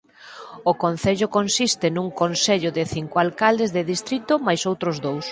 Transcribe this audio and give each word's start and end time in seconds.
O 0.71 0.73
concello 0.83 1.27
consiste 1.37 1.87
nun 1.95 2.07
consello 2.21 2.69
de 2.77 2.83
cinco 2.95 3.15
alcaldes 3.25 3.73
de 3.75 3.81
distrito 3.93 4.33
máis 4.47 4.61
outros 4.71 4.97
dous. 5.05 5.25